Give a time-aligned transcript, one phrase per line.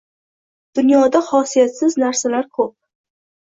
[0.79, 2.77] Dunyoda xosiyatsiz narsalar ko’p.